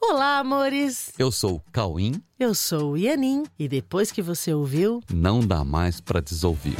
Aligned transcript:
Olá, 0.00 0.38
amores! 0.38 1.12
Eu 1.18 1.30
sou 1.32 1.56
o 1.56 1.62
Cauim. 1.72 2.22
Eu 2.38 2.54
sou 2.54 2.92
o 2.92 2.96
Ianin 2.96 3.44
e 3.58 3.68
depois 3.68 4.10
que 4.12 4.22
você 4.22 4.52
ouviu, 4.54 5.00
Não 5.12 5.40
dá 5.40 5.64
mais 5.64 6.00
pra 6.00 6.20
desouvir. 6.20 6.76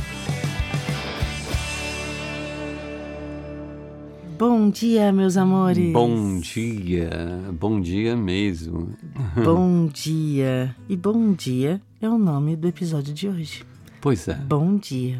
bom 4.38 4.70
dia, 4.70 5.10
meus 5.12 5.36
amores! 5.36 5.92
Bom 5.92 6.38
dia, 6.38 7.10
bom 7.58 7.80
dia 7.80 8.16
mesmo. 8.16 8.90
Bom 9.44 9.86
dia! 9.86 10.74
E 10.88 10.96
bom 10.96 11.32
dia 11.32 11.80
é 12.00 12.08
o 12.08 12.16
nome 12.16 12.54
do 12.54 12.68
episódio 12.68 13.12
de 13.12 13.28
hoje. 13.28 13.64
Pois 14.00 14.28
é, 14.28 14.34
Bom 14.34 14.76
dia! 14.76 15.18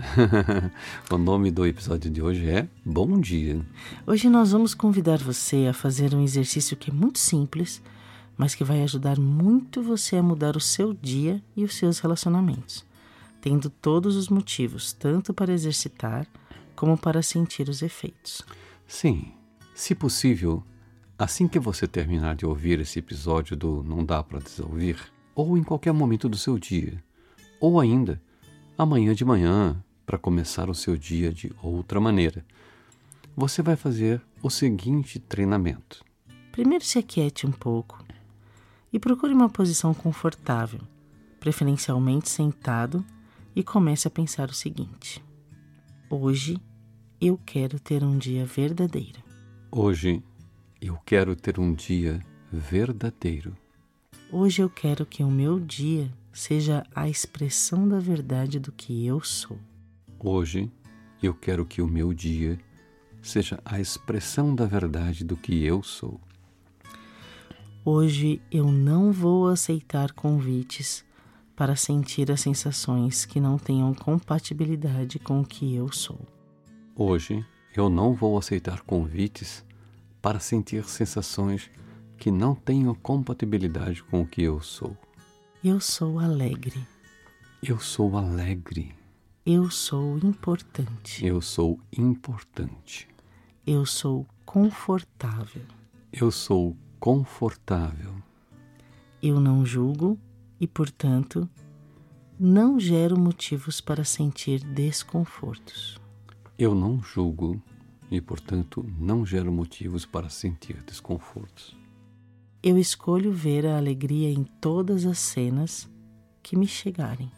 o 1.11 1.19
nome 1.19 1.51
do 1.51 1.67
episódio 1.67 2.09
de 2.09 2.23
hoje 2.23 2.49
é 2.49 2.69
Bom 2.85 3.21
Dia. 3.21 3.61
Hoje 4.07 4.29
nós 4.29 4.53
vamos 4.53 4.73
convidar 4.73 5.19
você 5.19 5.67
a 5.69 5.73
fazer 5.73 6.15
um 6.15 6.23
exercício 6.23 6.77
que 6.77 6.89
é 6.89 6.95
muito 6.95 7.19
simples, 7.19 7.83
mas 8.37 8.55
que 8.55 8.63
vai 8.63 8.85
ajudar 8.85 9.19
muito 9.19 9.83
você 9.83 10.17
a 10.17 10.23
mudar 10.23 10.57
o 10.57 10.61
seu 10.61 10.95
dia 10.95 11.43
e 11.57 11.65
os 11.65 11.75
seus 11.75 11.99
relacionamentos, 11.99 12.87
tendo 13.41 13.69
todos 13.69 14.15
os 14.15 14.29
motivos, 14.29 14.93
tanto 14.93 15.35
para 15.35 15.53
exercitar 15.53 16.25
como 16.77 16.97
para 16.97 17.21
sentir 17.21 17.69
os 17.69 17.83
efeitos. 17.83 18.43
Sim, 18.87 19.33
se 19.75 19.93
possível, 19.93 20.63
assim 21.19 21.49
que 21.49 21.59
você 21.59 21.89
terminar 21.89 22.37
de 22.37 22.47
ouvir 22.47 22.79
esse 22.79 23.01
episódio 23.01 23.57
do 23.57 23.83
Não 23.83 24.05
Dá 24.05 24.23
Pra 24.23 24.39
Desouvir, 24.39 25.01
ou 25.35 25.59
em 25.59 25.65
qualquer 25.65 25.93
momento 25.93 26.29
do 26.29 26.39
seu 26.39 26.57
dia, 26.57 27.03
ou 27.61 27.81
ainda 27.81 28.23
amanhã 28.79 29.13
de 29.13 29.25
manhã, 29.25 29.77
para 30.07 30.17
começar 30.17 30.71
o 30.71 30.75
seu 30.75 30.97
dia 30.97 31.33
de 31.33 31.53
outra 31.61 32.01
maneira, 32.01 32.47
você 33.37 33.61
vai 33.61 33.75
fazer 33.75 34.23
o 34.41 34.49
seguinte 34.49 35.19
treinamento. 35.19 36.05
Primeiro 36.53 36.85
se 36.85 36.97
aquiete 36.97 37.45
um 37.45 37.51
pouco 37.51 38.03
e 38.93 38.99
procure 39.01 39.35
uma 39.35 39.49
posição 39.49 39.93
confortável, 39.93 40.81
preferencialmente 41.41 42.29
sentado, 42.29 43.05
e 43.55 43.65
comece 43.65 44.07
a 44.07 44.11
pensar 44.11 44.49
o 44.49 44.55
seguinte: 44.55 45.23
Hoje 46.09 46.57
eu 47.21 47.39
quero 47.45 47.81
ter 47.81 48.05
um 48.05 48.17
dia 48.17 48.47
verdadeiro. 48.47 49.21
Hoje 49.73 50.23
eu 50.81 50.97
quero 51.05 51.35
ter 51.35 51.59
um 51.59 51.75
dia 51.75 52.25
verdadeiro. 52.53 53.57
Hoje 54.31 54.63
eu 54.63 54.71
quero 54.71 55.05
que 55.05 55.25
o 55.25 55.31
meu 55.31 55.59
dia 55.59 56.09
seja 56.39 56.87
a 56.95 57.09
expressão 57.09 57.89
da 57.89 57.99
verdade 57.99 58.61
do 58.61 58.71
que 58.71 59.05
eu 59.05 59.21
sou. 59.21 59.59
Hoje 60.21 60.71
eu 61.21 61.35
quero 61.35 61.67
que 61.67 61.83
o 61.83 61.87
meu 61.89 62.15
dia 62.15 62.57
seja 63.21 63.61
a 63.65 63.81
expressão 63.81 64.55
da 64.55 64.65
verdade 64.65 65.25
do 65.25 65.37
que 65.37 65.65
eu 65.65 65.83
sou. 65.83 66.21
Hoje 67.85 68.41
eu 68.53 68.71
não 68.71 69.11
vou 69.11 69.49
aceitar 69.49 70.13
convites 70.13 71.05
para 71.57 71.75
sentir 71.75 72.31
as 72.31 72.41
sensações 72.41 73.27
que 73.27 73.41
não 73.41 73.59
tenham 73.59 73.93
compatibilidade 73.93 75.19
com 75.19 75.41
o 75.41 75.45
que 75.45 75.75
eu 75.75 75.91
sou. 75.91 76.21
Hoje 76.95 77.45
eu 77.77 77.91
não 77.91 78.15
vou 78.15 78.39
aceitar 78.39 78.83
convites 78.83 79.65
para 80.23 80.39
sentir 80.39 80.85
sensações 80.85 81.69
que 82.17 82.31
não 82.31 82.55
tenham 82.55 82.95
compatibilidade 82.95 84.05
com 84.05 84.21
o 84.21 84.27
que 84.27 84.41
eu 84.41 84.61
sou. 84.61 84.97
Eu 85.65 85.81
sou 85.81 86.21
alegre. 86.21 86.87
Eu 87.61 87.81
sou 87.81 88.17
alegre. 88.17 88.95
Eu 89.45 89.69
sou 89.69 90.17
importante. 90.19 91.27
Eu 91.27 91.41
sou 91.41 91.81
importante. 91.93 93.09
Eu 93.67 93.85
sou 93.85 94.25
confortável. 94.47 95.63
Eu 96.13 96.31
sou 96.31 96.77
confortável. 97.01 98.15
Eu 99.21 99.41
não 99.41 99.67
julgo 99.67 100.17
e, 100.61 100.67
portanto, 100.69 101.51
não 102.39 102.79
gero 102.79 103.19
motivos 103.19 103.81
para 103.81 104.05
sentir 104.05 104.63
desconfortos. 104.63 105.99
Eu 106.57 106.73
não 106.73 107.03
julgo 107.03 107.61
e, 108.09 108.21
portanto, 108.21 108.87
não 108.97 109.27
gero 109.27 109.51
motivos 109.51 110.07
para 110.07 110.29
sentir 110.29 110.81
desconfortos. 110.85 111.78
Eu 112.61 112.77
escolho 112.77 113.33
ver 113.33 113.65
a 113.67 113.77
alegria 113.77 114.29
em 114.31 114.43
todas 114.43 115.07
as 115.07 115.21
cenas 115.21 115.89
que 116.43 116.57
me 116.57 116.67
chegarem. 116.67 117.31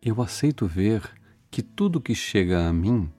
Eu 0.00 0.22
aceito 0.22 0.66
ver 0.66 1.02
que 1.50 1.60
tudo 1.60 2.00
que 2.00 2.14
chega 2.14 2.66
a 2.66 2.72
mim 2.72 3.10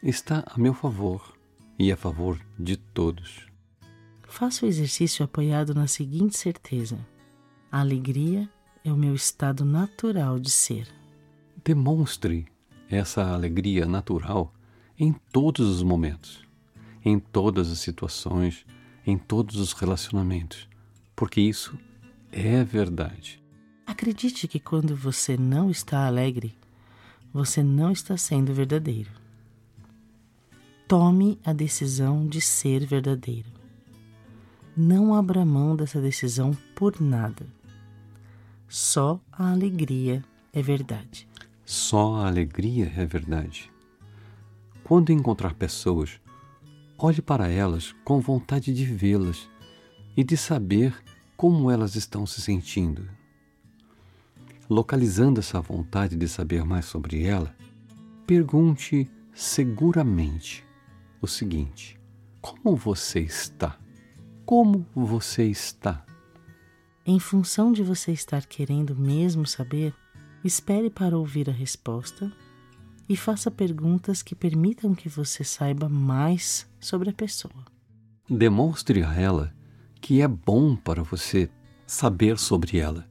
está 0.00 0.44
a 0.46 0.56
meu 0.56 0.72
favor 0.72 1.36
e 1.76 1.90
a 1.90 1.96
favor 1.96 2.40
de 2.56 2.76
todos. 2.76 3.46
Faço 4.28 4.64
o 4.64 4.68
exercício 4.68 5.24
apoiado 5.24 5.74
na 5.74 5.88
seguinte 5.88 6.38
certeza: 6.38 6.98
a 7.70 7.80
alegria 7.80 8.48
é 8.84 8.92
o 8.92 8.96
meu 8.96 9.14
estado 9.14 9.64
natural 9.64 10.38
de 10.38 10.50
ser. 10.50 10.86
Demonstre 11.64 12.46
essa 12.88 13.24
alegria 13.32 13.86
natural 13.86 14.54
em 14.96 15.12
todos 15.32 15.68
os 15.68 15.82
momentos, 15.82 16.46
em 17.04 17.18
todas 17.18 17.72
as 17.72 17.80
situações, 17.80 18.64
em 19.04 19.18
todos 19.18 19.56
os 19.56 19.72
relacionamentos, 19.72 20.68
porque 21.16 21.40
isso 21.40 21.76
é 22.30 22.62
verdade. 22.62 23.42
Acredite 23.86 24.46
que 24.46 24.60
quando 24.60 24.94
você 24.94 25.36
não 25.38 25.70
está 25.70 26.06
alegre, 26.06 26.54
você 27.32 27.62
não 27.62 27.90
está 27.90 28.16
sendo 28.16 28.52
verdadeiro. 28.52 29.10
Tome 30.86 31.40
a 31.44 31.52
decisão 31.52 32.26
de 32.26 32.40
ser 32.40 32.86
verdadeiro. 32.86 33.48
Não 34.76 35.14
abra 35.14 35.44
mão 35.44 35.74
dessa 35.74 36.00
decisão 36.00 36.56
por 36.74 37.00
nada. 37.00 37.46
Só 38.68 39.18
a 39.32 39.50
alegria 39.50 40.22
é 40.52 40.60
verdade. 40.60 41.26
Só 41.64 42.16
a 42.16 42.26
alegria 42.26 42.92
é 42.94 43.06
verdade. 43.06 43.72
Quando 44.84 45.10
encontrar 45.10 45.54
pessoas, 45.54 46.20
olhe 46.98 47.22
para 47.22 47.48
elas 47.48 47.94
com 48.04 48.20
vontade 48.20 48.72
de 48.72 48.84
vê-las 48.84 49.48
e 50.16 50.24
de 50.24 50.36
saber 50.36 50.96
como 51.36 51.70
elas 51.70 51.94
estão 51.94 52.26
se 52.26 52.40
sentindo. 52.40 53.08
Localizando 54.68 55.38
essa 55.38 55.60
vontade 55.60 56.16
de 56.16 56.26
saber 56.26 56.64
mais 56.64 56.86
sobre 56.86 57.24
ela, 57.24 57.54
pergunte 58.26 59.08
seguramente 59.34 60.64
o 61.20 61.26
seguinte: 61.26 62.00
Como 62.40 62.74
você 62.74 63.20
está? 63.20 63.78
Como 64.44 64.86
você 64.94 65.44
está? 65.44 66.04
Em 67.04 67.20
função 67.20 67.70
de 67.70 67.82
você 67.82 68.10
estar 68.10 68.46
querendo 68.46 68.96
mesmo 68.96 69.46
saber, 69.46 69.94
espere 70.42 70.90
para 70.90 71.16
ouvir 71.16 71.48
a 71.48 71.52
resposta 71.52 72.32
e 73.08 73.16
faça 73.16 73.50
perguntas 73.50 74.22
que 74.22 74.34
permitam 74.34 74.94
que 74.94 75.08
você 75.08 75.44
saiba 75.44 75.88
mais 75.88 76.68
sobre 76.80 77.10
a 77.10 77.12
pessoa. 77.12 77.64
Demonstre 78.28 79.04
a 79.04 79.14
ela 79.14 79.54
que 80.00 80.20
é 80.20 80.28
bom 80.28 80.76
para 80.76 81.02
você 81.02 81.50
saber 81.86 82.38
sobre 82.38 82.78
ela 82.78 83.06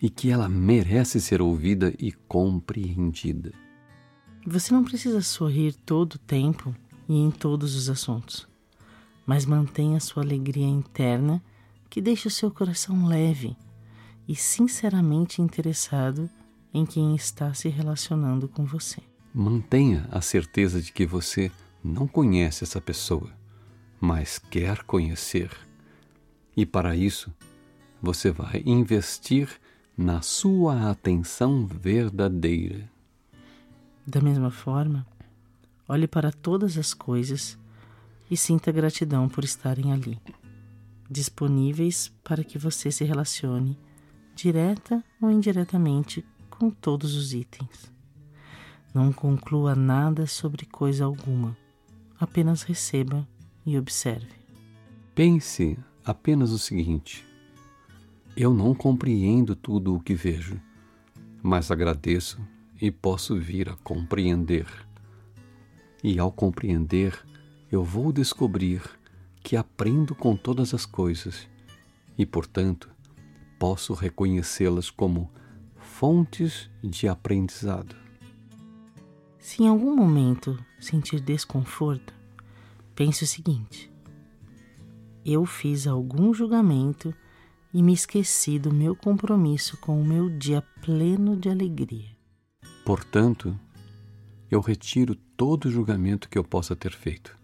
e 0.00 0.10
que 0.10 0.30
ela 0.30 0.48
merece 0.48 1.20
ser 1.20 1.40
ouvida 1.40 1.94
e 1.98 2.12
compreendida. 2.12 3.52
Você 4.44 4.74
não 4.74 4.82
precisa 4.82 5.20
sorrir 5.22 5.74
todo 5.74 6.14
o 6.14 6.18
tempo 6.18 6.74
e 7.08 7.14
em 7.14 7.30
todos 7.30 7.76
os 7.76 7.88
assuntos, 7.88 8.48
mas 9.24 9.46
mantenha 9.46 10.00
sua 10.00 10.22
alegria 10.24 10.66
interna 10.66 11.42
que 11.88 12.00
deixe 12.00 12.26
o 12.26 12.30
seu 12.30 12.50
coração 12.50 13.06
leve 13.06 13.56
e 14.26 14.34
sinceramente 14.34 15.40
interessado 15.40 16.28
em 16.74 16.84
quem 16.84 17.14
está 17.14 17.52
se 17.54 17.68
relacionando 17.68 18.48
com 18.48 18.64
você. 18.64 19.00
Mantenha 19.32 20.08
a 20.10 20.20
certeza 20.20 20.80
de 20.80 20.92
que 20.92 21.06
você 21.06 21.50
não 21.82 22.06
conhece 22.06 22.64
essa 22.64 22.80
pessoa, 22.80 23.30
mas 24.00 24.38
quer 24.38 24.82
conhecer. 24.82 25.50
E 26.56 26.66
para 26.66 26.94
isso, 26.94 27.32
você 28.00 28.30
vai 28.30 28.62
investir 28.66 29.48
na 29.96 30.20
sua 30.20 30.90
atenção 30.90 31.66
verdadeira. 31.66 32.90
Da 34.06 34.20
mesma 34.20 34.50
forma, 34.50 35.06
olhe 35.88 36.08
para 36.08 36.32
todas 36.32 36.76
as 36.76 36.92
coisas 36.92 37.58
e 38.30 38.36
sinta 38.36 38.72
gratidão 38.72 39.28
por 39.28 39.44
estarem 39.44 39.92
ali, 39.92 40.18
disponíveis 41.08 42.12
para 42.24 42.42
que 42.42 42.58
você 42.58 42.90
se 42.90 43.04
relacione, 43.04 43.78
direta 44.34 45.04
ou 45.20 45.30
indiretamente, 45.30 46.24
com 46.50 46.70
todos 46.70 47.14
os 47.14 47.32
itens. 47.32 47.92
Não 48.94 49.12
conclua 49.12 49.74
nada 49.74 50.26
sobre 50.26 50.66
coisa 50.66 51.04
alguma, 51.04 51.56
apenas 52.18 52.62
receba 52.62 53.26
e 53.64 53.78
observe. 53.78 54.32
Pense 55.14 55.78
apenas 56.04 56.50
o 56.50 56.58
seguinte: 56.58 57.24
eu 58.36 58.54
não 58.54 58.74
compreendo 58.74 59.54
tudo 59.54 59.94
o 59.94 60.00
que 60.00 60.14
vejo, 60.14 60.60
mas 61.42 61.70
agradeço 61.70 62.40
e 62.80 62.90
posso 62.90 63.36
vir 63.36 63.68
a 63.68 63.76
compreender. 63.76 64.66
E 66.02 66.18
ao 66.18 66.32
compreender, 66.32 67.18
eu 67.70 67.84
vou 67.84 68.12
descobrir 68.12 68.82
que 69.42 69.56
aprendo 69.56 70.14
com 70.14 70.36
todas 70.36 70.72
as 70.72 70.86
coisas 70.86 71.46
e, 72.16 72.24
portanto, 72.24 72.90
posso 73.58 73.92
reconhecê-las 73.92 74.90
como 74.90 75.30
fontes 75.76 76.70
de 76.82 77.06
aprendizado. 77.06 77.94
Se 79.38 79.62
em 79.62 79.68
algum 79.68 79.94
momento 79.94 80.58
sentir 80.80 81.20
desconforto, 81.20 82.14
pense 82.94 83.24
o 83.24 83.26
seguinte: 83.26 83.91
eu 85.24 85.46
fiz 85.46 85.86
algum 85.86 86.34
julgamento 86.34 87.14
e 87.72 87.82
me 87.82 87.92
esqueci 87.92 88.58
do 88.58 88.72
meu 88.72 88.94
compromisso 88.94 89.76
com 89.78 90.00
o 90.00 90.04
meu 90.04 90.28
dia 90.28 90.62
pleno 90.82 91.36
de 91.36 91.48
alegria. 91.48 92.10
Portanto, 92.84 93.58
eu 94.50 94.60
retiro 94.60 95.14
todo 95.36 95.70
julgamento 95.70 96.28
que 96.28 96.36
eu 96.36 96.44
possa 96.44 96.76
ter 96.76 96.92
feito, 96.92 97.36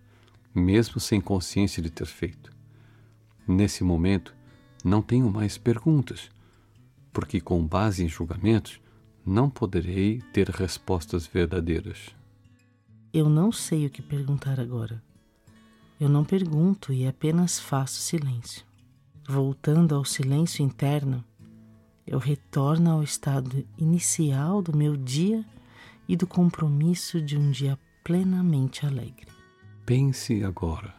mesmo 0.55 1.01
sem 1.01 1.21
consciência 1.21 1.83
de 1.83 1.91
ter 1.91 2.07
feito. 2.07 2.53
Nesse 3.47 3.83
momento, 3.83 4.35
não 4.85 5.01
tenho 5.01 5.31
mais 5.31 5.57
perguntas, 5.57 6.29
porque 7.13 7.41
com 7.41 7.67
base 7.67 8.05
em 8.05 8.09
julgamentos, 8.09 8.81
não 9.25 9.49
poderei 9.49 10.21
ter 10.33 10.49
respostas 10.49 11.27
verdadeiras. 11.27 12.15
Eu 13.13 13.29
não 13.29 13.51
sei 13.51 13.87
o 13.87 13.91
que 13.91 14.03
perguntar 14.03 14.61
agora. 14.61 15.03
Eu 16.01 16.09
não 16.09 16.25
pergunto 16.25 16.93
e 16.93 17.07
apenas 17.07 17.59
faço 17.59 18.01
silêncio. 18.01 18.65
Voltando 19.29 19.95
ao 19.95 20.05
silêncio 20.05 20.65
interno, 20.65 21.25
eu 22.07 22.19
retorno 22.19 22.91
ao 22.91 23.03
estado 23.03 23.67
inicial 23.77 24.63
do 24.63 24.77
meu 24.77 24.97
dia 24.97 25.45
e 26.09 26.17
do 26.17 26.27
compromisso 26.27 27.21
de 27.21 27.37
um 27.37 27.51
dia 27.51 27.79
plenamente 28.05 28.87
alegre. 28.87 29.27
Pense 29.85 30.43
agora. 30.45 30.95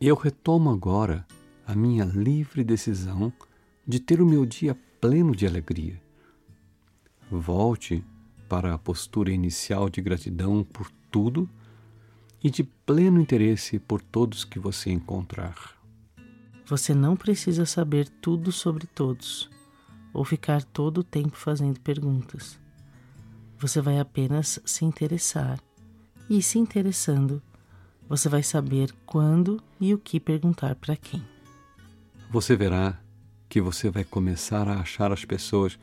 Eu 0.00 0.16
retomo 0.16 0.70
agora 0.70 1.26
a 1.66 1.74
minha 1.74 2.04
livre 2.04 2.64
decisão 2.64 3.32
de 3.86 4.00
ter 4.00 4.20
o 4.20 4.26
meu 4.26 4.46
dia 4.46 4.76
pleno 5.00 5.36
de 5.36 5.46
alegria. 5.46 6.00
Volte 7.30 8.02
para 8.48 8.74
a 8.74 8.78
postura 8.78 9.30
inicial 9.30 9.88
de 9.90 10.00
gratidão 10.00 10.64
por 10.64 10.90
tudo 11.10 11.48
e 12.42 12.50
de 12.50 12.64
pleno 12.64 13.20
interesse 13.20 13.78
por 13.78 14.00
todos 14.00 14.44
que 14.44 14.58
você 14.58 14.90
encontrar. 14.90 15.54
Você 16.66 16.94
não 16.94 17.16
precisa 17.16 17.66
saber 17.66 18.08
tudo 18.08 18.52
sobre 18.52 18.86
todos 18.86 19.50
ou 20.12 20.24
ficar 20.24 20.62
todo 20.62 20.98
o 20.98 21.04
tempo 21.04 21.36
fazendo 21.36 21.80
perguntas. 21.80 22.58
Você 23.58 23.80
vai 23.80 23.98
apenas 23.98 24.60
se 24.64 24.84
interessar 24.84 25.60
e, 26.28 26.40
se 26.42 26.58
interessando, 26.58 27.42
você 28.08 28.28
vai 28.28 28.42
saber 28.42 28.94
quando 29.04 29.62
e 29.80 29.92
o 29.92 29.98
que 29.98 30.18
perguntar 30.18 30.74
para 30.76 30.96
quem. 30.96 31.22
Você 32.30 32.56
verá 32.56 32.98
que 33.48 33.60
você 33.60 33.90
vai 33.90 34.04
começar 34.04 34.68
a 34.68 34.80
achar 34.80 35.12
as 35.12 35.24
pessoas 35.24 35.78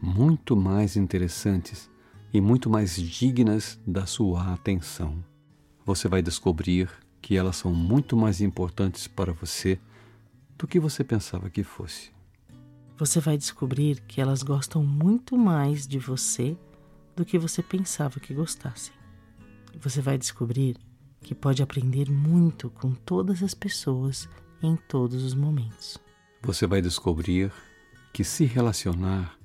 muito 0.00 0.56
mais 0.56 0.96
interessantes 0.96 1.90
e 2.32 2.40
muito 2.40 2.68
mais 2.68 2.96
dignas 2.96 3.78
da 3.86 4.06
sua 4.06 4.52
atenção. 4.52 5.22
Você 5.84 6.08
vai 6.08 6.22
descobrir 6.22 6.88
que 7.20 7.36
elas 7.36 7.56
são 7.56 7.72
muito 7.72 8.16
mais 8.16 8.40
importantes 8.40 9.06
para 9.06 9.32
você 9.32 9.80
do 10.56 10.66
que 10.66 10.78
você 10.78 11.02
pensava 11.02 11.50
que 11.50 11.64
fosse. 11.64 12.10
Você 12.96 13.18
vai 13.18 13.36
descobrir 13.36 14.00
que 14.06 14.20
elas 14.20 14.42
gostam 14.42 14.84
muito 14.84 15.36
mais 15.36 15.86
de 15.86 15.98
você 15.98 16.56
do 17.16 17.24
que 17.24 17.38
você 17.38 17.62
pensava 17.62 18.20
que 18.20 18.32
gostassem. 18.32 18.94
Você 19.80 20.00
vai 20.00 20.16
descobrir 20.16 20.76
que 21.20 21.34
pode 21.34 21.62
aprender 21.62 22.10
muito 22.10 22.70
com 22.70 22.92
todas 22.92 23.42
as 23.42 23.54
pessoas 23.54 24.28
em 24.62 24.76
todos 24.76 25.22
os 25.24 25.34
momentos. 25.34 25.98
Você 26.42 26.66
vai 26.66 26.80
descobrir 26.80 27.52
que 28.12 28.22
se 28.22 28.44
relacionar 28.44 29.36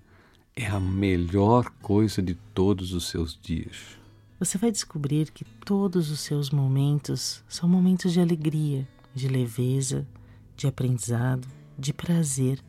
é 0.56 0.68
a 0.68 0.80
melhor 0.80 1.70
coisa 1.82 2.22
de 2.22 2.36
todos 2.36 2.94
os 2.94 3.08
seus 3.08 3.40
dias. 3.40 3.98
Você 4.40 4.56
vai 4.56 4.72
descobrir 4.72 5.32
que 5.32 5.44
todos 5.44 6.12
os 6.12 6.20
seus 6.20 6.52
momentos 6.52 7.44
são 7.50 7.68
momentos 7.68 8.14
de 8.14 8.20
alegria, 8.20 8.88
de 9.14 9.28
leveza, 9.28 10.08
de 10.56 10.68
aprendizado, 10.68 11.48
de 11.78 11.92
prazer 11.92 12.64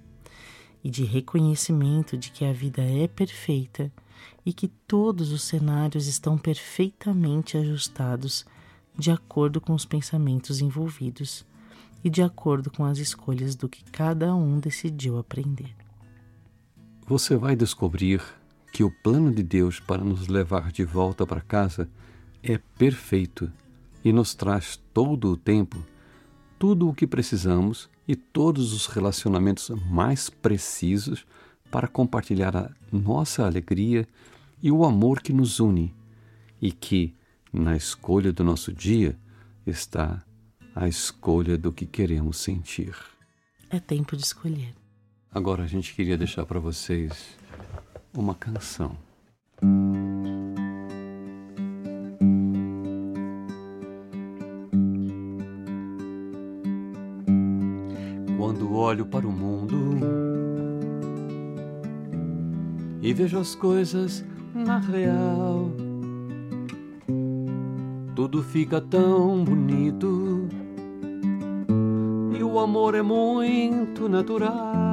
e 0.83 0.89
de 0.89 1.05
reconhecimento 1.05 2.17
de 2.17 2.31
que 2.31 2.47
a 2.47 2.55
vida 2.55 2.81
é 2.81 3.07
perfeita 3.07 3.93
e 4.47 4.53
que 4.53 4.67
todos 4.67 5.31
os 5.31 5.43
cenários 5.43 6.07
estão 6.07 6.39
perfeitamente 6.39 7.59
ajustados 7.59 8.47
de 8.99 9.11
acordo 9.11 9.61
com 9.61 9.75
os 9.75 9.85
pensamentos 9.85 10.63
envolvidos 10.63 11.45
e 12.03 12.09
de 12.09 12.23
acordo 12.23 12.71
com 12.71 12.87
as 12.87 12.97
escolhas 12.97 13.55
do 13.55 13.69
que 13.69 13.85
cada 13.85 14.35
um 14.35 14.59
decidiu 14.59 15.19
aprender. 15.19 15.77
Você 17.07 17.37
vai 17.37 17.55
descobrir 17.55 18.23
que 18.73 18.85
o 18.85 18.91
plano 18.91 19.33
de 19.33 19.43
Deus 19.43 19.81
para 19.81 20.05
nos 20.05 20.29
levar 20.29 20.71
de 20.73 20.85
volta 20.85 21.27
para 21.27 21.41
casa 21.41 21.89
é 22.43 22.59
perfeito 22.79 23.51
e 24.05 24.13
nos 24.13 24.35
traz 24.35 24.81
todo 24.93 25.33
o 25.33 25.37
tempo 25.37 25.79
tudo 26.59 26.89
o 26.89 26.95
que 26.95 27.07
precisamos 27.07 27.89
e 28.07 28.17
todos 28.17 28.73
os 28.73 28.87
relacionamentos 28.87 29.71
mais 29.87 30.29
precisos 30.29 31.25
para 31.71 31.87
compartilhar 31.87 32.57
a 32.57 32.71
nossa 32.91 33.47
alegria 33.47 34.07
e 34.61 34.73
o 34.73 34.85
amor 34.85 35.21
que 35.21 35.33
nos 35.33 35.61
une, 35.61 35.95
e 36.61 36.73
que, 36.73 37.15
na 37.53 37.77
escolha 37.77 38.33
do 38.33 38.43
nosso 38.43 38.73
dia, 38.73 39.17
está 39.65 40.25
a 40.75 40.89
escolha 40.89 41.57
do 41.57 41.73
que 41.73 41.87
queremos 41.87 42.39
sentir. 42.39 42.97
É 43.71 43.79
tempo 43.79 44.17
de 44.17 44.25
escolher. 44.25 44.75
Agora 45.31 45.63
a 45.63 45.67
gente 45.67 45.95
queria 45.95 46.17
deixar 46.17 46.45
para 46.47 46.59
vocês 46.59 47.37
uma 48.15 48.35
canção. 48.35 48.93
Quando 58.37 58.73
olho 58.73 59.07
para 59.07 59.27
o 59.27 59.33
mundo 59.33 59.99
e 63.03 63.13
vejo 63.13 63.39
as 63.39 63.55
coisas 63.55 64.25
na 64.55 64.79
real, 64.79 65.71
tudo 68.15 68.43
fica 68.43 68.81
tão 68.81 69.45
bonito 69.45 70.49
e 72.39 72.43
o 72.43 72.59
amor 72.59 72.95
é 72.95 73.03
muito 73.03 74.09
natural. 74.09 74.88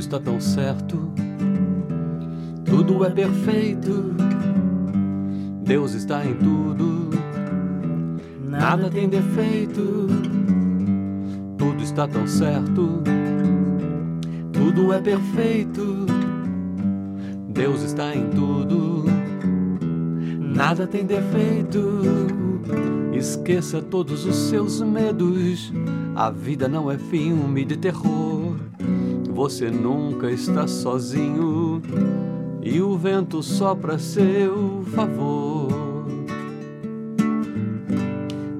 Está 0.00 0.18
tão 0.18 0.40
certo, 0.40 1.12
tudo 2.64 3.04
é 3.04 3.10
perfeito, 3.10 4.14
Deus 5.62 5.92
está 5.92 6.24
em 6.24 6.34
tudo. 6.34 7.10
Nada 8.42 8.90
tem 8.90 9.08
defeito, 9.08 10.08
tudo 11.56 11.82
está 11.82 12.08
tão 12.08 12.26
certo, 12.26 13.02
tudo 14.52 14.92
é 14.92 15.00
perfeito. 15.00 16.06
Deus 17.48 17.82
está 17.82 18.14
em 18.14 18.30
tudo, 18.30 19.04
nada 20.38 20.86
tem 20.86 21.04
defeito. 21.04 22.00
Esqueça 23.12 23.82
todos 23.82 24.24
os 24.24 24.34
seus 24.34 24.80
medos, 24.80 25.72
a 26.16 26.30
vida 26.30 26.66
não 26.68 26.90
é 26.90 26.96
filme 26.96 27.64
de 27.66 27.76
terror. 27.76 28.39
Você 29.40 29.70
nunca 29.70 30.30
está 30.30 30.66
sozinho 30.68 31.80
e 32.62 32.78
o 32.82 32.94
vento 32.98 33.42
sopra 33.42 33.94
a 33.94 33.98
seu 33.98 34.84
favor. 34.94 35.70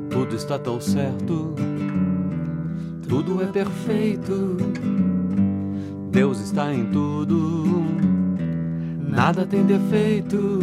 Tudo 0.09 0.35
está 0.35 0.59
tão 0.59 0.81
certo, 0.81 1.55
tudo 3.07 3.43
é 3.43 3.47
perfeito. 3.49 4.57
Deus 6.11 6.41
está 6.41 6.73
em 6.73 6.87
tudo, 6.87 7.85
nada 9.07 9.45
tem 9.45 9.63
defeito. 9.65 10.61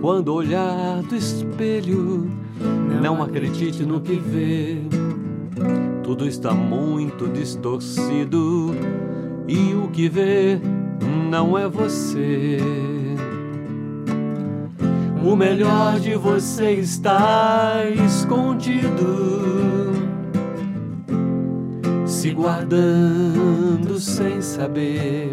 Quando 0.00 0.34
olhar 0.34 1.00
do 1.02 1.14
espelho, 1.14 2.28
não 3.00 3.22
acredite 3.22 3.84
no 3.84 4.00
que 4.00 4.16
vê. 4.16 4.95
Tudo 6.06 6.24
está 6.24 6.52
muito 6.52 7.26
distorcido 7.26 8.72
e 9.48 9.74
o 9.74 9.88
que 9.88 10.08
vê 10.08 10.56
não 11.28 11.58
é 11.58 11.66
você. 11.68 12.58
O 15.20 15.34
melhor 15.34 15.98
de 15.98 16.14
você 16.14 16.74
está 16.74 17.82
escondido, 18.06 19.90
se 22.06 22.30
guardando 22.30 23.98
sem 23.98 24.40
saber 24.40 25.32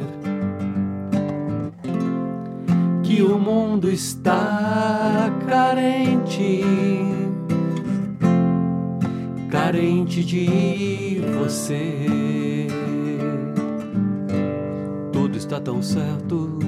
que 3.03 3.21
o 3.21 3.37
mundo 3.37 3.91
está 3.91 5.31
carente 5.47 6.63
carente 9.73 10.23
de 10.23 11.19
você. 11.39 12.67
Tudo 15.11 15.35
está 15.35 15.59
tão 15.59 15.81
certo, 15.81 16.59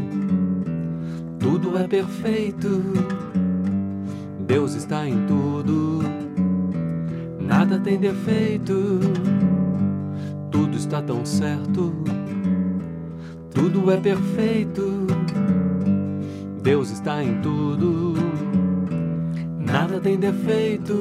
tudo 1.40 1.78
é 1.78 1.88
perfeito. 1.88 2.82
Deus 4.48 4.74
está 4.74 5.08
em 5.08 5.24
tudo, 5.28 6.02
nada 7.40 7.78
tem 7.78 8.00
defeito. 8.00 9.00
Tudo 10.50 10.76
está 10.76 11.00
tão 11.00 11.24
certo, 11.24 11.94
tudo 13.54 13.92
é 13.92 13.98
perfeito. 13.98 15.06
Deus 16.64 16.90
está 16.90 17.24
em 17.24 17.40
tudo 17.40 18.16
nada 19.60 20.00
tem 20.00 20.18
defeito. 20.18 20.96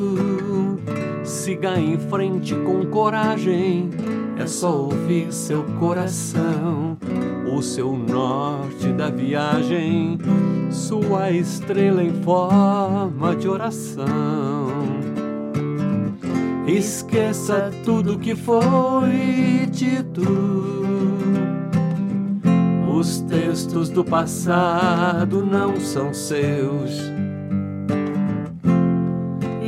Siga 1.25 1.81
em 1.81 1.97
frente 1.97 2.55
com 2.55 2.85
coragem, 2.85 3.89
é 4.39 4.47
só 4.47 4.77
ouvir 4.77 5.33
seu 5.33 5.65
coração, 5.81 6.99
o 7.51 7.63
seu 7.63 7.97
norte 7.97 8.93
da 8.93 9.09
viagem, 9.09 10.19
sua 10.71 11.31
estrela 11.31 12.03
em 12.03 12.13
forma 12.23 13.35
de 13.35 13.49
oração. 13.49 14.69
Esqueça 16.67 17.71
tudo 17.85 18.19
que 18.19 18.35
foi 18.35 19.67
dito. 19.71 20.23
Os 22.95 23.21
textos 23.23 23.89
do 23.89 24.05
passado 24.05 25.45
não 25.45 25.81
são 25.81 26.13
seus 26.13 27.11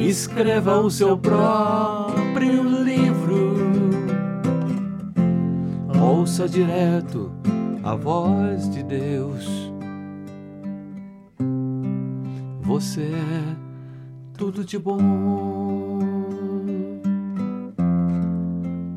escreva 0.09 0.79
o 0.79 0.91
seu 0.91 1.19
próprio 1.19 2.63
livro. 2.63 3.57
Ouça 6.01 6.49
direto 6.49 7.33
a 7.83 7.95
voz 7.95 8.71
de 8.71 8.83
Deus. 8.85 9.73
Você 12.63 13.03
é 13.03 13.57
tudo 14.37 14.65
de 14.65 14.79
bom, 14.79 15.99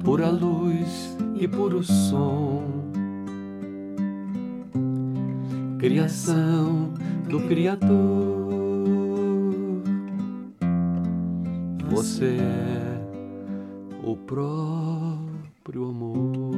pura 0.03 0.29
luz 0.29 1.15
e 1.39 1.47
puro 1.47 1.83
som, 1.83 2.63
criação 5.79 6.93
do 7.29 7.39
Criador. 7.41 8.58
Você 11.89 12.37
é 12.37 12.99
o 14.03 14.15
próprio 14.15 15.89
amor. 15.89 16.48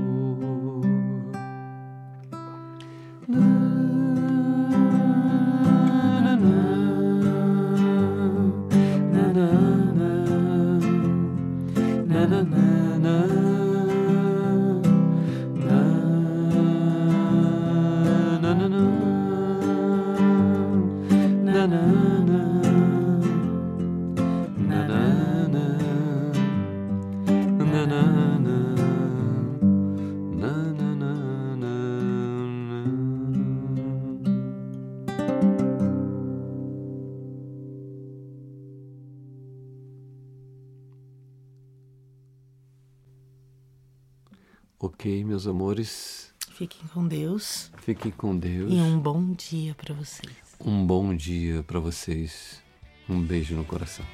Ok, 45.01 45.23
meus 45.23 45.47
amores. 45.47 46.31
Fiquem 46.51 46.87
com 46.93 47.07
Deus. 47.07 47.71
Fiquem 47.77 48.11
com 48.11 48.37
Deus. 48.37 48.71
E 48.71 48.75
um 48.75 48.99
bom 48.99 49.33
dia 49.33 49.73
para 49.73 49.95
vocês. 49.95 50.31
Um 50.63 50.85
bom 50.85 51.15
dia 51.15 51.63
para 51.63 51.79
vocês. 51.79 52.61
Um 53.09 53.19
beijo 53.19 53.55
no 53.55 53.65
coração. 53.65 54.05